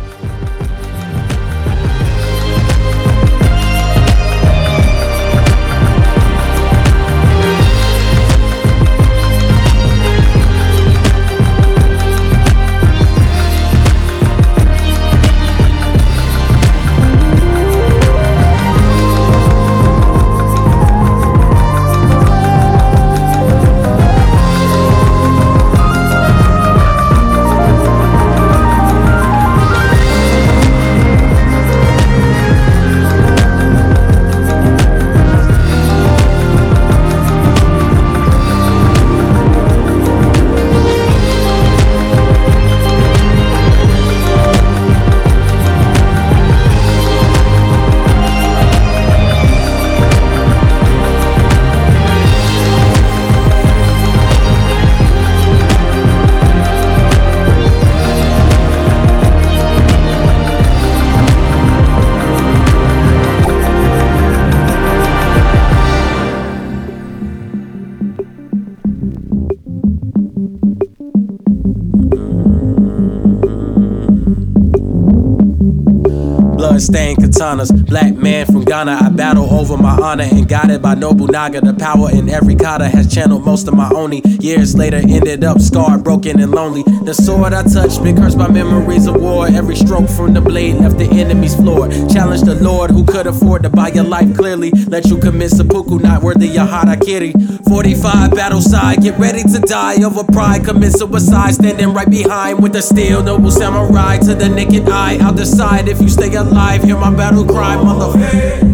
Stained 76.94 77.18
katanas. 77.18 77.70
Black 77.88 78.14
man 78.14 78.46
from 78.46 78.64
Ghana, 78.64 79.00
I 79.02 79.10
battle 79.10 79.52
over 79.52 79.78
my 79.78 79.98
honor 80.00 80.26
and 80.32 80.48
guided 80.48 80.84
by 80.84 80.94
Nobunaga. 80.94 81.62
The 81.62 81.74
power 81.74 82.12
in 82.12 82.30
every 82.30 82.56
kata 82.56 82.88
has 82.88 83.12
channeled 83.12 83.44
most 83.44 83.68
of 83.68 83.74
my 83.74 83.90
oni. 83.90 84.22
Years 84.40 84.76
later, 84.76 84.98
ended 84.98 85.44
up 85.44 85.60
scarred, 85.60 86.04
broken, 86.04 86.40
and 86.40 86.52
lonely. 86.52 86.84
The 87.04 87.14
sword 87.16 87.54
I 87.54 87.64
touched, 87.64 88.04
been 88.04 88.16
cursed 88.16 88.38
by 88.38 88.48
memories 88.48 89.08
of 89.08 89.20
war. 89.20 89.48
Every 89.48 89.76
stroke 89.76 90.08
from 90.08 90.34
the 90.34 90.42
blade 90.42 90.76
left 90.76 91.00
the 91.00 91.06
enemy's 91.06 91.56
floor. 91.56 91.88
Challenge 92.14 92.42
the 92.42 92.60
Lord 92.62 92.92
who 92.92 93.04
could 93.04 93.26
afford 93.26 93.64
to 93.64 93.70
buy 93.72 93.88
your 93.88 94.04
life 94.04 94.36
clearly. 94.36 94.70
Let 94.88 95.06
you 95.06 95.18
commit 95.18 95.50
seppuku, 95.50 95.98
not 95.98 96.22
worthy 96.22 96.48
your 96.48 96.68
harakiri. 96.68 97.34
45 97.74 98.30
battle 98.36 98.62
side, 98.62 99.02
get 99.02 99.18
ready 99.18 99.42
to 99.42 99.60
die 99.62 100.04
over 100.04 100.24
pride. 100.24 100.64
Commit 100.64 100.94
suicide, 100.94 101.56
standing 101.56 101.92
right 101.92 102.08
behind 102.08 102.62
with 102.62 102.76
a 102.76 102.82
steel. 102.84 103.24
Noble 103.24 103.50
samurai 103.50 104.20
to 104.20 104.36
the 104.36 104.48
naked 104.48 104.88
eye. 104.90 105.18
I'll 105.20 105.34
decide 105.34 105.88
if 105.88 106.00
you 106.00 106.08
stay 106.08 106.32
alive 106.36 106.84
hear 106.84 107.00
my 107.00 107.10
battle 107.10 107.44
cry, 107.44 107.76
motherfucker. 107.78 108.73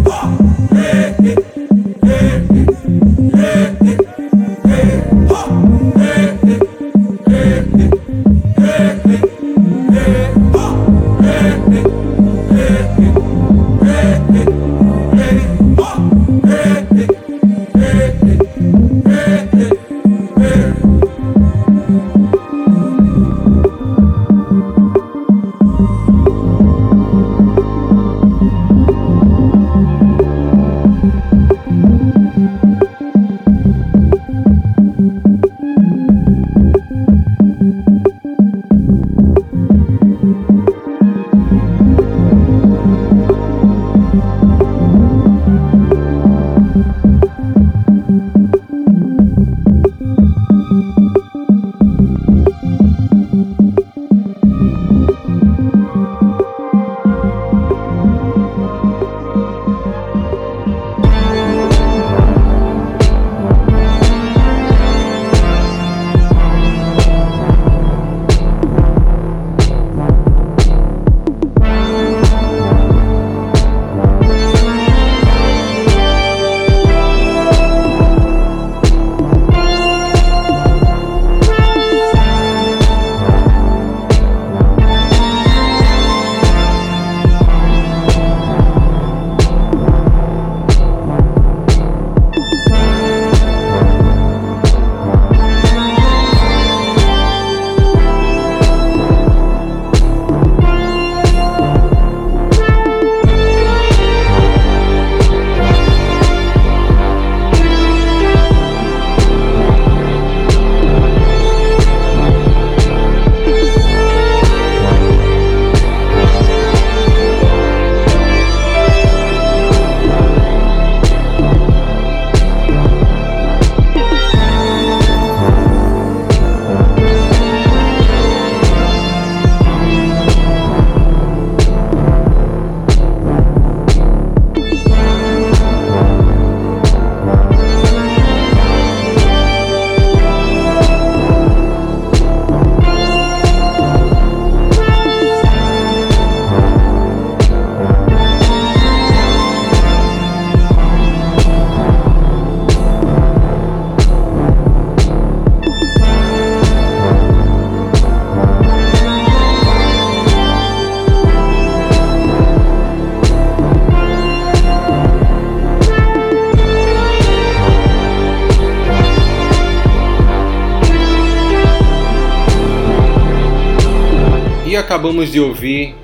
Acabamos 174.99 175.31
de 175.31 175.39
ouvir 175.39 175.95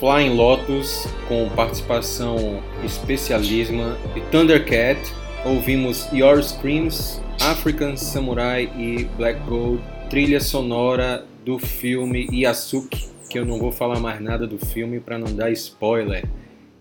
Flying 0.00 0.34
Lotus 0.34 1.06
com 1.28 1.50
participação 1.50 2.62
especialíssima 2.82 3.98
de 4.14 4.22
Thundercat. 4.30 4.98
Ouvimos 5.44 6.08
Your 6.14 6.42
Screams, 6.42 7.20
African 7.38 7.94
Samurai 7.94 8.72
e 8.74 9.04
Black 9.18 9.38
Gold, 9.46 9.82
trilha 10.08 10.40
sonora 10.40 11.26
do 11.44 11.58
filme 11.58 12.26
Yasuki, 12.32 13.10
que 13.28 13.38
eu 13.38 13.44
não 13.44 13.58
vou 13.58 13.70
falar 13.70 14.00
mais 14.00 14.18
nada 14.18 14.46
do 14.46 14.56
filme 14.56 14.98
para 14.98 15.18
não 15.18 15.36
dar 15.36 15.50
spoiler. 15.50 16.24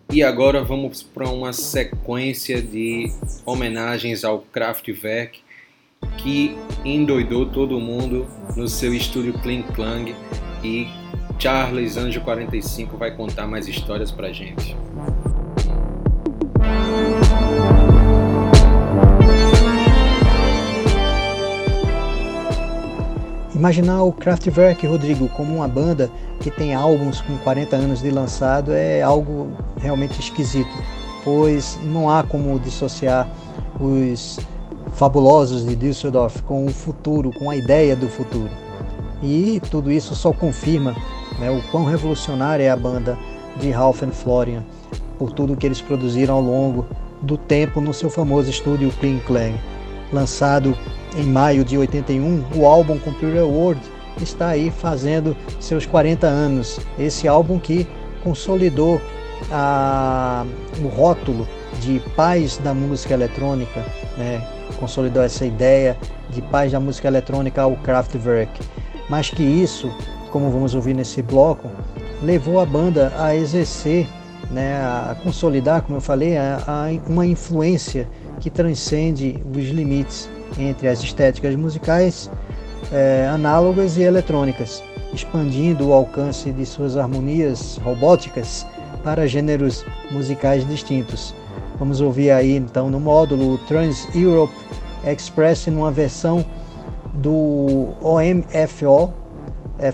E 0.09 0.23
agora 0.23 0.63
vamos 0.63 1.03
para 1.03 1.27
uma 1.27 1.51
sequência 1.51 2.61
de 2.61 3.11
homenagens 3.45 4.23
ao 4.23 4.39
Kraftwerk 4.39 5.41
que 6.17 6.55
endoidou 6.85 7.45
todo 7.45 7.77
mundo 7.77 8.25
no 8.55 8.69
seu 8.69 8.93
estúdio 8.93 9.33
Kling 9.33 9.63
Klang 9.63 10.15
e 10.63 10.87
Charles 11.41 11.97
Anjo 11.97 12.21
45 12.21 12.97
vai 12.97 13.09
contar 13.09 13.47
mais 13.47 13.67
histórias 13.67 14.11
pra 14.11 14.31
gente. 14.31 14.77
Imaginar 23.55 24.03
o 24.03 24.13
Kraftwerk, 24.13 24.85
Rodrigo, 24.85 25.27
como 25.29 25.55
uma 25.55 25.67
banda 25.67 26.11
que 26.39 26.51
tem 26.51 26.75
álbuns 26.75 27.21
com 27.21 27.35
40 27.39 27.75
anos 27.75 28.01
de 28.03 28.11
lançado 28.11 28.71
é 28.71 29.01
algo 29.01 29.51
realmente 29.79 30.19
esquisito, 30.19 30.69
pois 31.23 31.79
não 31.83 32.07
há 32.07 32.21
como 32.21 32.59
dissociar 32.59 33.27
os 33.79 34.39
fabulosos 34.93 35.65
de 35.65 35.75
Düsseldorf 35.75 36.43
com 36.43 36.67
o 36.67 36.69
futuro, 36.69 37.31
com 37.31 37.49
a 37.49 37.55
ideia 37.55 37.95
do 37.95 38.07
futuro. 38.07 38.51
E 39.23 39.59
tudo 39.71 39.91
isso 39.91 40.13
só 40.13 40.31
confirma 40.31 40.95
né, 41.41 41.49
o 41.49 41.59
quão 41.71 41.83
revolucionária 41.83 42.63
é 42.63 42.69
a 42.69 42.75
banda 42.75 43.17
de 43.57 43.71
Ralph 43.71 44.03
and 44.03 44.11
Florian, 44.11 44.63
por 45.17 45.31
tudo 45.31 45.57
que 45.57 45.65
eles 45.65 45.81
produziram 45.81 46.35
ao 46.35 46.41
longo 46.41 46.85
do 47.21 47.35
tempo 47.35 47.81
no 47.81 47.93
seu 47.93 48.09
famoso 48.09 48.49
estúdio 48.49 48.91
Kling 48.99 49.19
Klang. 49.25 49.59
Lançado 50.13 50.77
em 51.17 51.23
maio 51.23 51.65
de 51.65 51.77
81, 51.77 52.45
o 52.55 52.65
álbum 52.65 52.99
Computer 52.99 53.43
World 53.43 53.81
está 54.21 54.49
aí 54.49 54.69
fazendo 54.69 55.35
seus 55.59 55.85
40 55.85 56.27
anos. 56.27 56.79
Esse 56.99 57.27
álbum 57.27 57.57
que 57.57 57.87
consolidou 58.23 59.01
a, 59.51 60.45
o 60.83 60.87
rótulo 60.87 61.47
de 61.79 61.99
pais 62.15 62.57
da 62.57 62.73
música 62.73 63.13
eletrônica, 63.13 63.83
né? 64.17 64.45
consolidou 64.79 65.23
essa 65.23 65.45
ideia 65.45 65.97
de 66.29 66.41
pais 66.41 66.71
da 66.71 66.79
música 66.79 67.07
eletrônica 67.07 67.61
ao 67.61 67.75
Kraftwerk. 67.77 68.61
Mas 69.09 69.29
que 69.29 69.43
isso, 69.43 69.91
como 70.31 70.49
vamos 70.49 70.73
ouvir 70.73 70.93
nesse 70.93 71.21
bloco, 71.21 71.69
levou 72.23 72.59
a 72.59 72.65
banda 72.65 73.11
a 73.17 73.35
exercer, 73.35 74.07
né, 74.49 74.75
a 74.77 75.15
consolidar, 75.21 75.81
como 75.83 75.97
eu 75.97 76.01
falei, 76.01 76.37
a, 76.37 76.63
a 76.67 77.09
uma 77.09 77.25
influência 77.25 78.07
que 78.39 78.49
transcende 78.49 79.43
os 79.55 79.65
limites 79.69 80.29
entre 80.57 80.87
as 80.87 81.01
estéticas 81.01 81.55
musicais 81.55 82.29
é, 82.91 83.27
análogas 83.27 83.97
e 83.97 84.01
eletrônicas, 84.01 84.83
expandindo 85.13 85.89
o 85.89 85.93
alcance 85.93 86.51
de 86.51 86.65
suas 86.65 86.97
harmonias 86.97 87.77
robóticas 87.83 88.65
para 89.03 89.27
gêneros 89.27 89.85
musicais 90.09 90.67
distintos. 90.67 91.33
Vamos 91.77 92.01
ouvir 92.01 92.31
aí 92.31 92.55
então 92.55 92.89
no 92.89 92.99
módulo 92.99 93.57
Trans 93.67 94.07
Europe 94.15 94.53
Express 95.05 95.67
numa 95.67 95.91
versão 95.91 96.45
do 97.13 97.89
OMFO, 98.01 99.13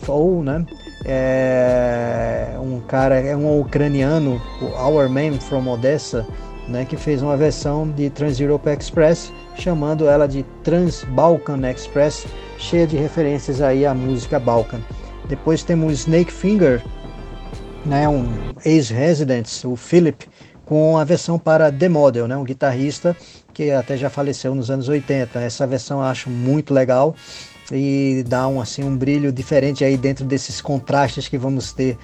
FO, 0.02 0.44
né? 0.44 0.66
É 1.06 2.56
um 2.60 2.80
cara, 2.82 3.20
é 3.20 3.36
um 3.36 3.60
ucraniano, 3.62 4.42
o 4.62 4.66
Our 4.66 5.10
Man 5.10 5.40
from 5.40 5.68
Odessa, 5.68 6.26
né, 6.68 6.86
que 6.86 6.98
fez 6.98 7.22
uma 7.22 7.38
versão 7.38 7.90
de 7.90 8.10
Trans 8.10 8.40
Europe 8.40 8.70
Express, 8.70 9.32
chamando 9.56 10.08
ela 10.08 10.28
de 10.28 10.44
Trans 10.64 11.04
Balkan 11.04 11.70
Express, 11.70 12.26
cheia 12.58 12.86
de 12.86 12.98
referências 12.98 13.62
aí 13.62 13.86
à 13.86 13.94
música 13.94 14.40
Balkan. 14.40 14.82
Depois 15.30 15.64
temos 15.64 16.00
Snake 16.00 16.32
Finger, 16.32 16.84
né, 17.86 18.08
um 18.10 18.28
ex-resident, 18.66 19.48
o 19.64 19.76
Philip, 19.76 20.28
com 20.66 20.98
a 20.98 21.06
versão 21.06 21.40
para 21.40 21.72
The 21.72 21.88
Model, 21.88 22.28
né, 22.28 22.36
um 22.36 22.44
guitarrista 22.44 23.16
que 23.54 23.72
até 23.72 23.96
já 23.96 24.10
faleceu 24.10 24.54
nos 24.54 24.70
anos 24.70 24.90
80. 24.90 25.40
Essa 25.40 25.66
versão 25.66 26.00
eu 26.00 26.06
acho 26.06 26.30
muito 26.30 26.74
legal 26.74 27.16
e 27.72 28.24
dá 28.28 28.48
um, 28.48 28.62
assim, 28.62 28.84
um 28.84 28.96
brilho 28.96 29.32
diferente 29.32 29.84
aí 29.84 29.98
dentro 29.98 30.26
desses 30.26 30.62
contrastes 30.62 31.28
que 31.28 31.38
vamos 31.38 31.74
ter 31.74 31.98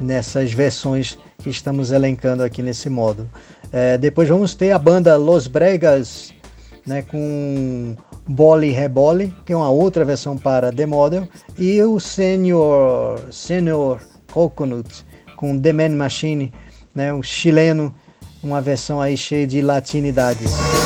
nessas 0.00 0.52
versões 0.52 1.18
que 1.38 1.50
estamos 1.50 1.92
elencando 1.92 2.42
aqui 2.42 2.62
nesse 2.62 2.88
módulo. 2.88 3.28
É, 3.72 3.98
depois 3.98 4.28
vamos 4.28 4.54
ter 4.54 4.72
a 4.72 4.78
banda 4.78 5.16
Los 5.16 5.46
Bregas 5.46 6.32
né, 6.86 7.02
com 7.02 7.94
Boli 8.26 8.70
Rebole, 8.70 9.34
que 9.44 9.52
é 9.52 9.56
uma 9.56 9.70
outra 9.70 10.04
versão 10.04 10.36
para 10.36 10.72
The 10.72 10.86
Model, 10.86 11.28
e 11.58 11.82
o 11.82 12.00
Senior, 12.00 13.20
Senior 13.30 14.00
Coconut 14.32 15.04
com 15.36 15.58
The 15.58 15.72
Man 15.72 15.90
Machine, 15.90 16.52
né, 16.94 17.12
um 17.12 17.22
chileno, 17.22 17.94
uma 18.42 18.60
versão 18.60 19.00
aí 19.00 19.16
cheia 19.16 19.46
de 19.46 19.62
latinidades. 19.62 20.79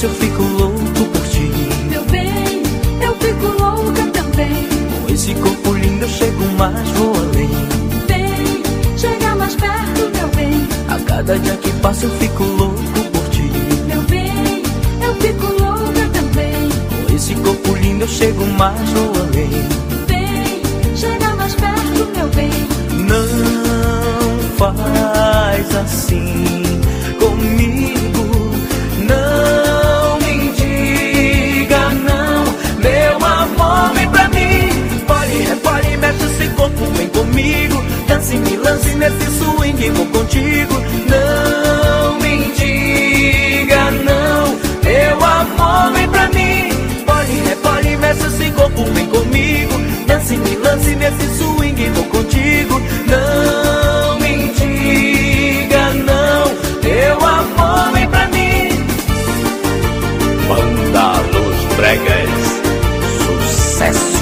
Eu 0.00 0.10
fico 0.10 0.42
louco 0.42 1.04
por 1.12 1.28
ti. 1.28 1.52
Meu 1.90 2.02
bem, 2.06 2.62
eu 3.00 3.14
fico 3.16 3.46
louca 3.62 4.02
também. 4.12 4.68
Com 5.06 5.12
esse 5.12 5.34
corpo 5.34 5.72
lindo 5.74 6.04
eu 6.04 6.08
chego 6.08 6.44
mais, 6.58 6.88
vou 6.92 7.14
além. 7.14 7.50
Vem, 8.08 8.62
chega 8.96 9.36
mais 9.36 9.54
perto, 9.54 10.10
meu 10.16 10.28
bem. 10.28 10.66
A 10.88 10.98
cada 11.04 11.38
dia 11.38 11.56
que 11.56 11.70
passa 11.80 12.06
eu 12.06 12.10
fico 12.12 12.42
louco 12.42 12.82
por 13.12 13.28
ti. 13.28 13.50
Meu 13.86 14.02
bem, 14.02 14.62
eu 15.02 15.14
fico 15.16 15.46
louca 15.62 16.08
também. 16.12 16.68
Com 17.06 17.14
esse 17.14 17.34
corpo 17.36 17.74
lindo 17.74 18.04
eu 18.04 18.08
chego 18.08 18.46
mais, 18.46 18.90
vou 18.90 19.12
além. 19.14 19.50
Vem, 20.08 20.96
chega 20.96 21.36
mais 21.36 21.54
perto, 21.54 22.08
meu 22.16 22.28
bem. 22.28 22.50
Não 23.06 24.56
faz 24.56 25.76
assim 25.76 26.61
Dance, 38.32 38.50
me 38.50 38.56
lance 38.56 38.94
nesse 38.94 39.30
swing, 39.38 39.90
vou 39.90 40.06
contigo. 40.06 40.74
Não 41.06 42.18
me 42.18 42.50
diga 42.56 43.90
não, 43.90 44.58
meu 44.82 45.22
amor, 45.22 45.92
vem 45.92 46.08
pra 46.08 46.28
mim. 46.28 46.70
Pode, 47.04 47.32
repare, 47.46 47.96
mexe 47.98 48.26
esse 48.28 48.50
corpo, 48.52 48.84
vem 48.94 49.06
comigo. 49.06 49.74
Dance, 50.06 50.34
me 50.34 50.56
lance 50.56 50.94
nesse 50.94 51.36
swing, 51.36 51.90
vou 51.90 52.04
contigo. 52.04 52.80
Não 53.06 54.18
me 54.18 54.48
diga 54.54 55.92
não, 55.92 56.54
meu 56.82 57.26
amor, 57.26 57.92
vem 57.92 58.08
pra 58.08 58.26
mim. 58.28 58.86
Banda 60.48 61.20
Los 61.32 61.76
Bregas. 61.76 62.30
Sucesso. 63.18 64.21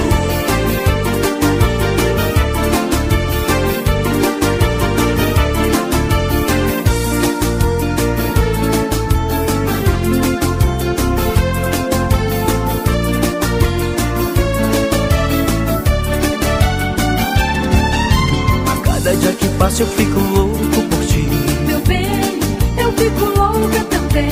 Eu 19.81 19.87
fico 19.87 20.21
louco 20.21 20.83
por 20.91 21.07
ti. 21.07 21.27
Meu 21.67 21.81
bem, 21.81 22.39
eu 22.77 22.93
fico 22.93 23.25
louca 23.25 23.83
também. 23.85 24.31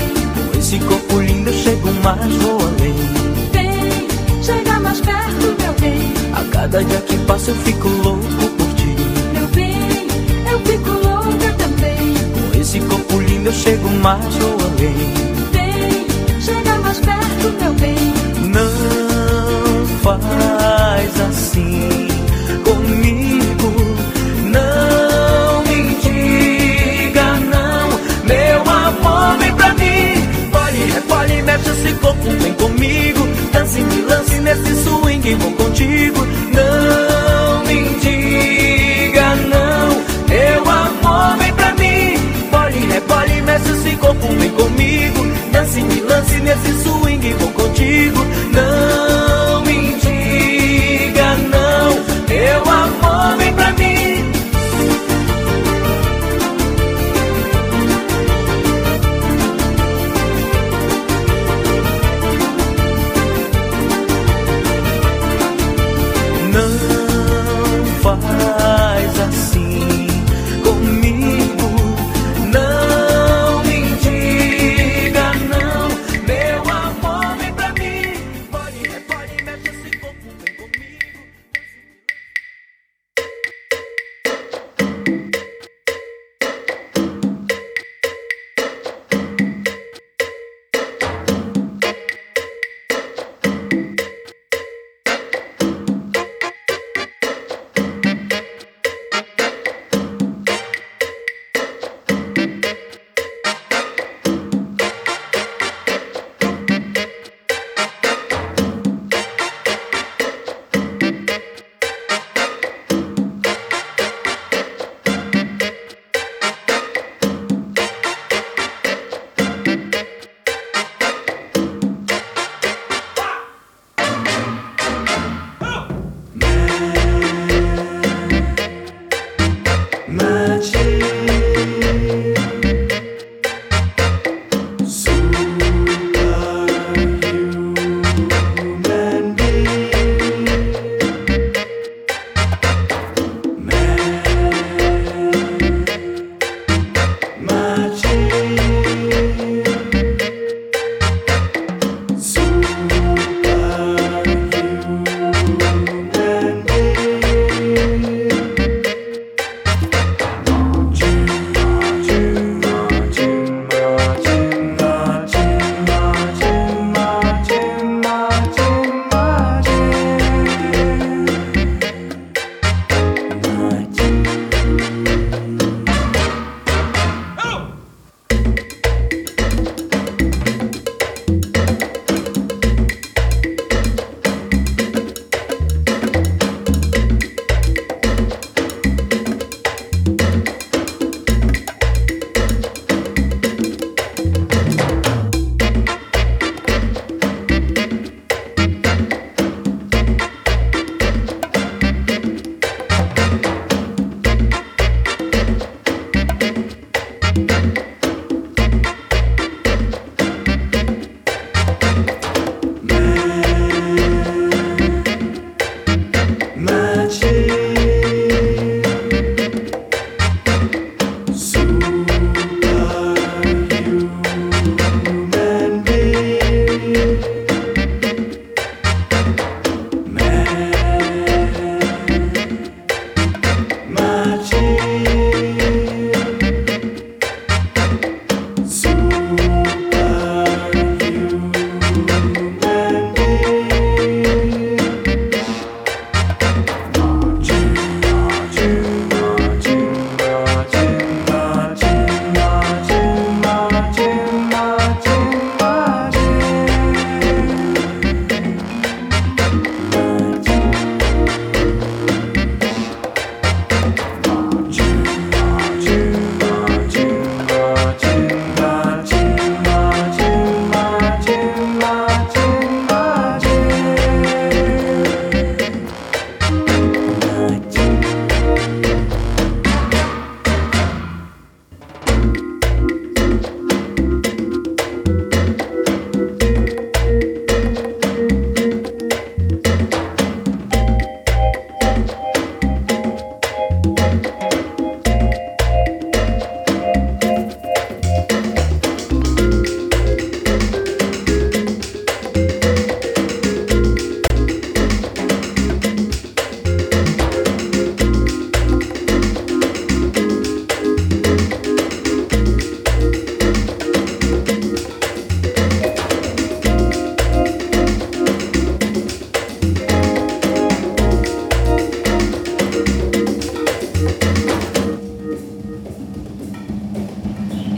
Com 0.53 0.59
esse 0.59 0.79
corpo 0.81 1.21
lindo 1.21 1.49
eu 1.49 1.55
chego 1.55 1.91
mais, 2.05 2.35
vou 2.35 2.61
além. 2.61 2.95
Vem, 3.53 4.43
chega 4.43 4.79
mais 4.81 5.01
perto, 5.01 5.57
meu 5.59 5.73
bem. 5.81 6.13
A 6.35 6.45
cada 6.53 6.85
dia 6.85 7.01
que 7.01 7.17
passa 7.25 7.51
eu 7.51 7.57
fico 7.57 7.89
louco 7.89 8.49
por 8.59 8.75
ti. 8.75 8.95
Meu 9.33 9.49
bem, 9.49 10.07
eu 10.53 10.61
fico 10.61 10.91
louca 10.91 11.53
também. 11.57 12.15
Com 12.53 12.61
esse 12.61 12.81
corpo 12.81 13.19
lindo 13.19 13.49
eu 13.49 13.53
chego 13.55 13.89
mais, 14.03 14.35
vou 14.35 14.53
além. 14.53 15.15
Vem, 15.53 16.41
chega 16.43 16.79
mais 16.81 16.99
perto, 17.01 17.55
meu 17.59 17.73
bem. 17.73 18.13
Não 18.53 19.87
faz 20.03 21.21
assim 21.23 21.68
mexe 31.49 31.71
esse 31.71 31.95
corpo, 31.95 32.29
vem 32.43 32.53
comigo. 32.55 33.27
Dance, 33.53 33.81
me 33.81 34.03
lance 34.03 34.39
nesse 34.41 34.75
swing, 34.83 35.35
vou 35.37 35.53
contigo. 35.53 36.21
Não 36.53 37.65
me 37.65 37.89
diga 38.01 39.35
não, 39.53 39.89
meu 40.29 40.71
amor, 40.71 41.39
vem 41.39 41.53
pra 41.55 41.73
mim. 41.75 42.19
Pole, 42.51 42.87
repole, 42.93 43.41
né, 43.41 43.59
mexe 43.59 43.73
esse 43.73 43.97
corpo, 43.97 44.27
vem 44.39 44.51
comigo. 44.51 45.27
Dance, 45.51 45.83
me 45.83 46.01
lance 46.03 46.41
nesse 46.41 46.83
swing, 46.83 47.33
vou 47.35 47.51
contigo. 47.53 48.27
Não 48.53 48.98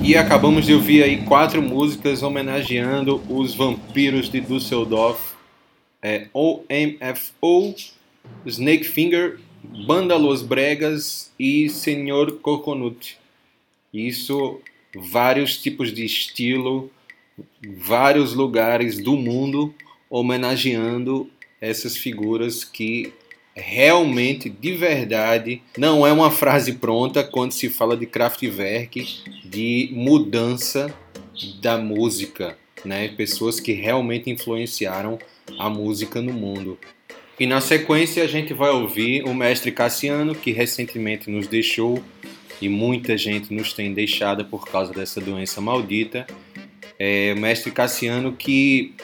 E 0.03 0.17
acabamos 0.17 0.65
de 0.65 0.73
ouvir 0.73 1.03
aí 1.03 1.23
quatro 1.25 1.61
músicas 1.61 2.23
homenageando 2.23 3.23
os 3.29 3.55
vampiros 3.55 4.31
de 4.31 4.41
Düsseldorf. 4.41 5.35
É, 6.03 6.29
OMFO, 6.33 7.75
Snakefinger, 8.47 9.39
Banda 9.63 10.17
Los 10.17 10.43
Bregas 10.43 11.31
e 11.39 11.69
Senhor 11.69 12.39
Coconut. 12.41 13.19
Isso, 13.93 14.61
vários 14.95 15.59
tipos 15.59 15.93
de 15.93 16.05
estilo, 16.07 16.91
vários 17.77 18.33
lugares 18.35 18.99
do 18.99 19.17
mundo 19.17 19.75
homenageando 20.09 21.29
essas 21.61 21.97
figuras 21.97 22.65
que 22.65 23.13
realmente, 23.61 24.49
de 24.49 24.73
verdade, 24.73 25.63
não 25.77 26.07
é 26.07 26.13
uma 26.13 26.31
frase 26.31 26.75
pronta 26.75 27.23
quando 27.23 27.53
se 27.53 27.69
fala 27.69 27.97
de 27.97 28.07
Kraftwerk, 28.07 29.07
de 29.45 29.91
mudança 29.93 30.95
da 31.61 31.79
música, 31.79 32.57
né? 32.85 33.09
Pessoas 33.09 33.61
que 33.61 33.73
realmente 33.73 34.31
influenciaram 34.31 35.19
a 35.59 35.69
música 35.69 36.21
no 36.21 36.33
mundo. 36.33 36.79
E 37.39 37.47
na 37.47 37.61
sequência 37.61 38.23
a 38.23 38.27
gente 38.27 38.53
vai 38.53 38.71
ouvir 38.71 39.25
o 39.25 39.35
mestre 39.35 39.73
Cassiano, 39.73 40.35
que 40.35 40.53
recentemente 40.53 41.31
nos 41.31 41.47
deixou 41.47 42.03
e 42.61 42.69
muita 42.69 43.17
gente 43.17 43.53
nos 43.53 43.73
tem 43.73 43.95
deixado 43.95 44.45
por 44.45 44.67
causa 44.67 44.93
dessa 44.93 45.21
doença 45.21 45.61
maldita. 45.61 46.27
É, 46.99 47.33
o 47.35 47.41
mestre 47.41 47.71
Cassiano 47.71 48.33
que 48.33 48.95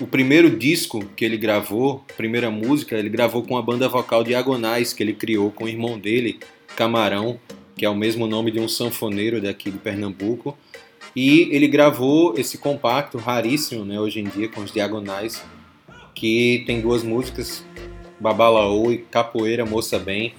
o 0.00 0.06
primeiro 0.06 0.48
disco 0.50 1.04
que 1.14 1.24
ele 1.24 1.36
gravou, 1.36 2.02
primeira 2.16 2.50
música, 2.50 2.96
ele 2.96 3.10
gravou 3.10 3.42
com 3.42 3.58
a 3.58 3.62
banda 3.62 3.86
vocal 3.86 4.24
Diagonais, 4.24 4.94
que 4.94 5.02
ele 5.02 5.12
criou 5.12 5.50
com 5.50 5.64
o 5.64 5.68
irmão 5.68 5.98
dele, 5.98 6.40
Camarão, 6.74 7.38
que 7.76 7.84
é 7.84 7.88
o 7.88 7.94
mesmo 7.94 8.26
nome 8.26 8.50
de 8.50 8.58
um 8.58 8.66
sanfoneiro 8.66 9.40
daqui 9.40 9.70
de 9.70 9.78
Pernambuco. 9.78 10.56
E 11.14 11.48
ele 11.50 11.68
gravou 11.68 12.34
esse 12.38 12.56
compacto 12.56 13.18
raríssimo, 13.18 13.84
né, 13.84 14.00
hoje 14.00 14.20
em 14.20 14.24
dia, 14.24 14.48
com 14.48 14.62
os 14.62 14.72
Diagonais, 14.72 15.42
que 16.14 16.62
tem 16.66 16.80
duas 16.80 17.02
músicas, 17.02 17.62
Babalaô 18.18 18.90
e 18.90 18.98
Capoeira 18.98 19.66
Moça 19.66 19.98
Bem, 19.98 20.34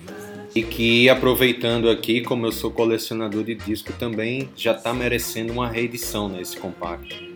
e 0.56 0.64
que 0.64 1.08
aproveitando 1.08 1.90
aqui, 1.90 2.22
como 2.22 2.48
eu 2.48 2.52
sou 2.52 2.72
colecionador 2.72 3.44
de 3.44 3.56
disco 3.56 3.94
também, 3.94 4.50
já 4.56 4.72
está 4.72 4.94
merecendo 4.94 5.54
uma 5.54 5.68
reedição 5.68 6.28
nesse 6.28 6.58
compacto. 6.58 7.31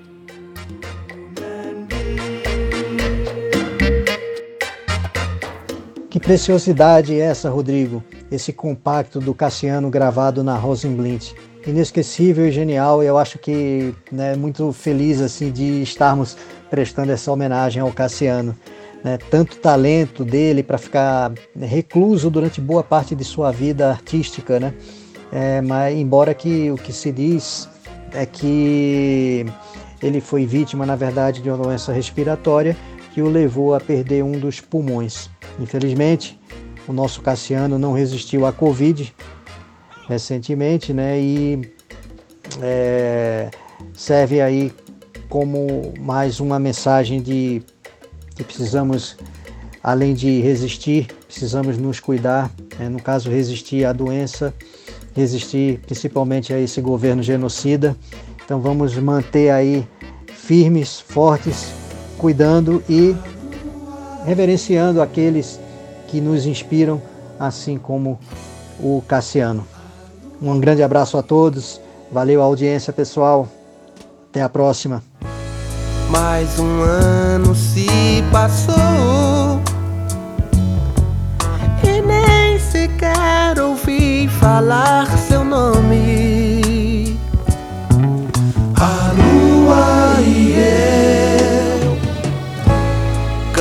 Que 6.15 6.19
preciosidade 6.21 7.13
é 7.13 7.25
essa, 7.25 7.49
Rodrigo? 7.49 8.01
Esse 8.31 8.53
compacto 8.53 9.19
do 9.19 9.33
Cassiano 9.33 9.89
gravado 9.89 10.45
na 10.45 10.55
Rosenblind. 10.55 11.33
Inesquecível 11.67 12.47
e 12.47 12.53
genial, 12.53 13.03
eu 13.03 13.17
acho 13.17 13.37
que 13.37 13.93
né, 14.09 14.33
muito 14.33 14.71
feliz 14.71 15.19
assim 15.19 15.51
de 15.51 15.83
estarmos 15.83 16.37
prestando 16.69 17.11
essa 17.11 17.29
homenagem 17.29 17.81
ao 17.81 17.91
Cassiano. 17.91 18.55
Né, 19.03 19.17
tanto 19.29 19.57
talento 19.57 20.23
dele 20.23 20.63
para 20.63 20.77
ficar 20.77 21.33
recluso 21.59 22.29
durante 22.29 22.61
boa 22.61 22.81
parte 22.81 23.13
de 23.13 23.25
sua 23.25 23.51
vida 23.51 23.89
artística, 23.89 24.57
né? 24.57 24.73
É, 25.33 25.59
mas 25.59 25.97
embora 25.97 26.33
que 26.33 26.71
o 26.71 26.77
que 26.77 26.93
se 26.93 27.11
diz 27.11 27.67
é 28.13 28.25
que 28.25 29.45
ele 30.01 30.21
foi 30.21 30.45
vítima, 30.45 30.85
na 30.85 30.95
verdade, 30.95 31.41
de 31.41 31.49
uma 31.49 31.57
doença 31.57 31.91
respiratória 31.91 32.77
que 33.13 33.21
o 33.21 33.27
levou 33.27 33.75
a 33.75 33.81
perder 33.81 34.23
um 34.23 34.39
dos 34.39 34.61
pulmões. 34.61 35.29
Infelizmente, 35.59 36.39
o 36.87 36.93
nosso 36.93 37.21
Cassiano 37.21 37.79
não 37.79 37.93
resistiu 37.93 38.45
à 38.45 38.51
Covid 38.51 39.13
recentemente, 40.07 40.93
né? 40.93 41.19
E 41.19 41.71
é, 42.61 43.49
serve 43.93 44.41
aí 44.41 44.71
como 45.29 45.93
mais 45.99 46.39
uma 46.39 46.59
mensagem 46.59 47.21
de 47.21 47.61
que 48.35 48.43
precisamos, 48.43 49.17
além 49.81 50.13
de 50.13 50.41
resistir, 50.41 51.07
precisamos 51.27 51.77
nos 51.77 51.99
cuidar. 51.99 52.51
Né? 52.77 52.89
No 52.89 53.01
caso, 53.01 53.29
resistir 53.29 53.85
à 53.85 53.93
doença, 53.93 54.53
resistir 55.15 55.79
principalmente 55.79 56.53
a 56.53 56.59
esse 56.59 56.81
governo 56.81 57.23
genocida. 57.23 57.95
Então 58.43 58.59
vamos 58.59 58.95
manter 58.97 59.49
aí 59.49 59.87
firmes, 60.27 60.99
fortes, 60.99 61.73
cuidando 62.17 62.83
e 62.87 63.15
reverenciando 64.25 65.01
aqueles 65.01 65.59
que 66.07 66.19
nos 66.19 66.45
inspiram, 66.45 67.01
assim 67.39 67.77
como 67.77 68.19
o 68.79 69.03
Cassiano. 69.07 69.65
Um 70.41 70.59
grande 70.59 70.83
abraço 70.83 71.17
a 71.17 71.23
todos, 71.23 71.79
valeu 72.11 72.41
a 72.41 72.45
audiência 72.45 72.91
pessoal, 72.91 73.47
até 74.29 74.41
a 74.41 74.49
próxima. 74.49 75.03
Mais 76.09 76.59
um 76.59 76.81
ano 76.81 77.55
se 77.55 77.87
passou 78.31 79.61
e 81.83 82.01
nem 82.01 82.59
sequer 82.59 83.59
ouvi 83.59 84.27
falar 84.27 85.07
seu 85.17 85.43
nome. 85.43 86.44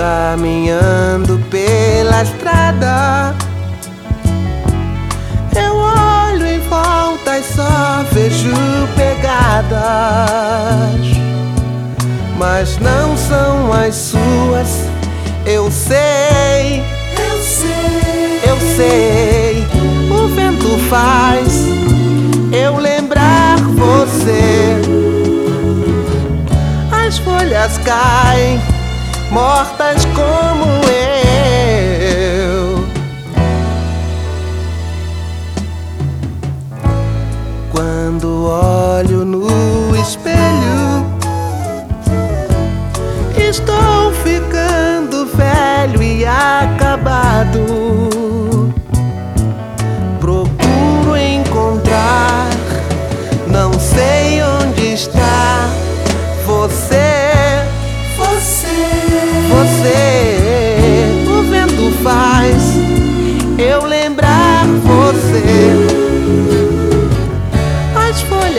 Caminhando 0.05 1.41
pela 1.51 2.23
estrada. 2.23 3.35
Eu 5.57 5.77
olho 5.77 6.47
em 6.47 6.61
volta 6.69 7.39
e 7.39 7.43
só 7.43 8.05
vejo 8.13 8.53
pegadas 8.95 9.65
mas 12.37 12.79
não 12.79 13.17
são 13.17 13.73
as 13.73 13.95
suas. 13.95 14.69
Eu 15.47 15.71
sei, 15.71 16.83
eu 17.19 17.39
sei, 17.43 18.41
eu 18.47 18.59
sei. 18.77 19.65
O 20.11 20.29
vento 20.29 20.69
faz 20.91 21.65
eu 22.53 22.77
lembrar 22.77 23.57
você. 23.59 24.77
As 27.07 27.19
folhas 27.19 27.79
caem, 27.79 28.61
mortas 29.35 30.05
como 30.15 30.65
eu. 30.89 31.35
Quando 37.73 38.47
olho 38.47 39.25
no 39.25 39.97
espelho 39.97 41.05
Estou 43.37 44.13
ficando 44.23 45.27
velho 45.27 46.01
e 46.01 46.25
acabado. 46.25 47.94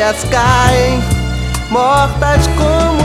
As 0.07 0.23
caem, 0.25 1.01
mortas 1.71 2.45
como 2.55 3.04